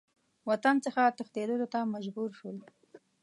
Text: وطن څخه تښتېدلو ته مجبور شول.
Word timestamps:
وطن 0.49 0.75
څخه 0.85 1.01
تښتېدلو 1.17 1.67
ته 1.73 1.79
مجبور 1.93 2.29
شول. 2.39 2.57